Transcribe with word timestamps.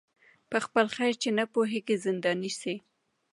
په 0.49 0.57
خپل 0.65 0.85
خیر 0.95 1.13
چي 1.21 1.29
نه 1.37 1.45
پوهیږي 1.53 1.95
زنداني 2.05 2.51
سي 2.59 2.75